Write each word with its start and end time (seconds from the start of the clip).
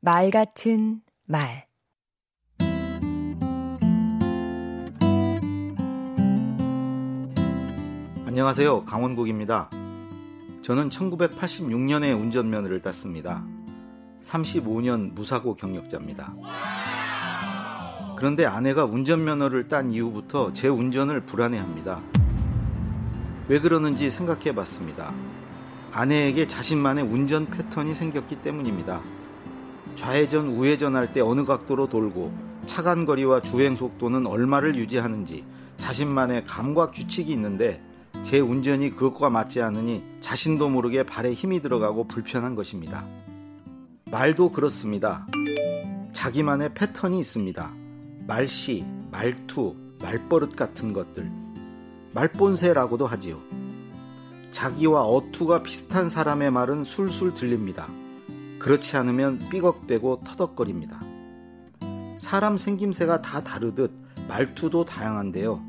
말 0.00 0.30
같은 0.30 1.00
말 1.24 1.66
안녕하세요. 8.24 8.84
강원국입니다. 8.84 9.68
저는 10.62 10.90
1986년에 10.90 12.16
운전면허를 12.16 12.80
땄습니다. 12.80 13.44
35년 14.22 15.14
무사고 15.14 15.56
경력자입니다. 15.56 16.32
그런데 18.16 18.46
아내가 18.46 18.84
운전면허를 18.84 19.66
딴 19.66 19.90
이후부터 19.90 20.52
제 20.52 20.68
운전을 20.68 21.22
불안해합니다. 21.22 22.00
왜 23.48 23.58
그러는지 23.58 24.12
생각해 24.12 24.54
봤습니다. 24.54 25.12
아내에게 25.90 26.46
자신만의 26.46 27.02
운전 27.02 27.46
패턴이 27.46 27.96
생겼기 27.96 28.42
때문입니다. 28.42 29.00
좌회전, 29.98 30.50
우회전 30.50 30.94
할 30.94 31.12
때 31.12 31.20
어느 31.20 31.44
각도로 31.44 31.88
돌고 31.88 32.32
차간 32.66 33.04
거리와 33.04 33.42
주행 33.42 33.74
속도는 33.74 34.26
얼마를 34.26 34.76
유지하는지 34.76 35.44
자신만의 35.78 36.44
감과 36.44 36.92
규칙이 36.92 37.32
있는데 37.32 37.82
제 38.22 38.38
운전이 38.38 38.90
그것과 38.94 39.28
맞지 39.28 39.60
않으니 39.60 40.04
자신도 40.20 40.68
모르게 40.68 41.02
발에 41.02 41.32
힘이 41.32 41.60
들어가고 41.60 42.06
불편한 42.06 42.54
것입니다. 42.54 43.04
말도 44.10 44.52
그렇습니다. 44.52 45.26
자기만의 46.12 46.74
패턴이 46.74 47.18
있습니다. 47.18 47.72
말씨, 48.28 48.84
말투, 49.10 49.74
말버릇 50.00 50.54
같은 50.54 50.92
것들. 50.92 51.28
말본새라고도 52.14 53.04
하지요. 53.06 53.40
자기와 54.52 55.02
어투가 55.02 55.64
비슷한 55.64 56.08
사람의 56.08 56.52
말은 56.52 56.84
술술 56.84 57.34
들립니다. 57.34 57.88
그렇지 58.58 58.96
않으면 58.96 59.48
삐걱대고 59.50 60.22
터덕거립니다. 60.24 61.00
사람 62.18 62.56
생김새가 62.56 63.22
다 63.22 63.42
다르듯 63.42 63.92
말투도 64.28 64.84
다양한데요. 64.84 65.62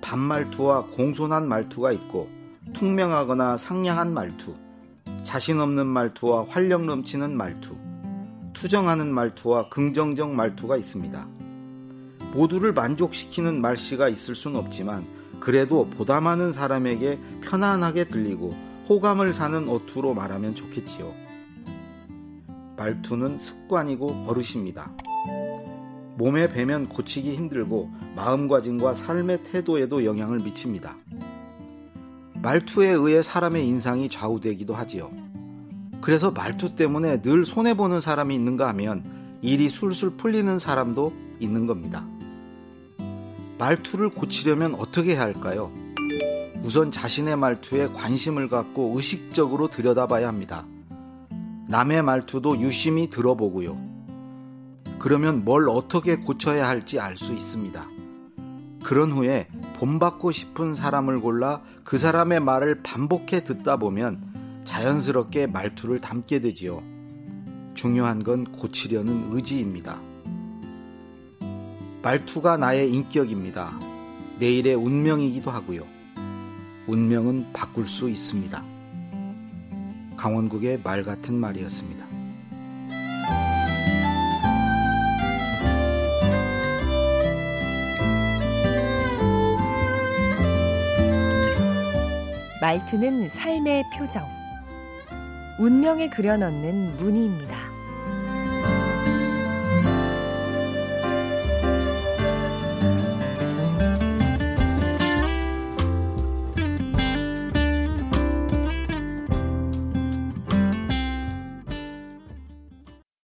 반말투와 0.00 0.86
공손한 0.86 1.46
말투가 1.46 1.92
있고 1.92 2.28
퉁명하거나 2.72 3.56
상냥한 3.56 4.14
말투, 4.14 4.54
자신 5.22 5.60
없는 5.60 5.86
말투와 5.86 6.46
활력 6.48 6.84
넘치는 6.84 7.36
말투, 7.36 7.76
투정하는 8.54 9.12
말투와 9.12 9.68
긍정적 9.68 10.34
말투가 10.34 10.76
있습니다. 10.76 11.28
모두를 12.32 12.72
만족시키는 12.72 13.60
말씨가 13.60 14.08
있을 14.08 14.34
순 14.34 14.56
없지만 14.56 15.04
그래도 15.40 15.88
보다 15.88 16.20
많은 16.20 16.52
사람에게 16.52 17.18
편안하게 17.42 18.04
들리고 18.04 18.54
호감을 18.88 19.32
사는 19.32 19.68
어투로 19.68 20.14
말하면 20.14 20.54
좋겠지요. 20.54 21.29
말투는 22.80 23.38
습관이고 23.38 24.24
버릇입니다. 24.24 24.90
몸에 26.16 26.48
배면 26.48 26.88
고치기 26.88 27.34
힘들고 27.34 27.90
마음가짐과 28.16 28.94
삶의 28.94 29.42
태도에도 29.42 30.06
영향을 30.06 30.38
미칩니다. 30.38 30.96
말투에 32.42 32.88
의해 32.88 33.20
사람의 33.20 33.66
인상이 33.66 34.08
좌우되기도 34.08 34.72
하지요. 34.72 35.10
그래서 36.00 36.30
말투 36.30 36.74
때문에 36.74 37.20
늘 37.20 37.44
손해보는 37.44 38.00
사람이 38.00 38.34
있는가 38.34 38.68
하면 38.68 39.04
일이 39.42 39.68
술술 39.68 40.16
풀리는 40.16 40.58
사람도 40.58 41.12
있는 41.38 41.66
겁니다. 41.66 42.06
말투를 43.58 44.08
고치려면 44.08 44.74
어떻게 44.74 45.16
해야 45.16 45.20
할까요? 45.20 45.70
우선 46.64 46.90
자신의 46.90 47.36
말투에 47.36 47.88
관심을 47.88 48.48
갖고 48.48 48.94
의식적으로 48.96 49.68
들여다봐야 49.68 50.26
합니다. 50.26 50.64
남의 51.70 52.02
말투도 52.02 52.58
유심히 52.58 53.10
들어보고요. 53.10 53.78
그러면 54.98 55.44
뭘 55.44 55.68
어떻게 55.68 56.16
고쳐야 56.16 56.68
할지 56.68 56.98
알 56.98 57.16
수 57.16 57.32
있습니다. 57.32 57.86
그런 58.82 59.12
후에 59.12 59.46
본받고 59.76 60.32
싶은 60.32 60.74
사람을 60.74 61.20
골라 61.20 61.62
그 61.84 61.96
사람의 61.96 62.40
말을 62.40 62.82
반복해 62.82 63.44
듣다 63.44 63.76
보면 63.76 64.62
자연스럽게 64.64 65.46
말투를 65.46 66.00
담게 66.00 66.40
되지요. 66.40 66.82
중요한 67.74 68.24
건 68.24 68.50
고치려는 68.50 69.28
의지입니다. 69.30 70.00
말투가 72.02 72.56
나의 72.56 72.92
인격입니다. 72.92 73.78
내일의 74.40 74.74
운명이기도 74.74 75.52
하고요. 75.52 75.86
운명은 76.88 77.52
바꿀 77.52 77.86
수 77.86 78.10
있습니다. 78.10 78.79
강원국의 80.20 80.82
말 80.84 81.02
같은 81.02 81.34
말이었습니다. 81.34 82.04
말투는 92.60 93.30
삶의 93.30 93.84
표정. 93.96 94.28
운명에 95.58 96.10
그려넣는 96.10 96.98
무늬입니다. 96.98 97.69